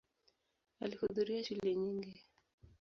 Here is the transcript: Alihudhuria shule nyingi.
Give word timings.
Alihudhuria 0.83 1.43
shule 1.43 1.71
nyingi. 1.75 2.11